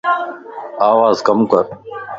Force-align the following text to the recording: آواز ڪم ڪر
آواز 0.89 1.17
ڪم 1.27 1.37
ڪر 1.51 1.63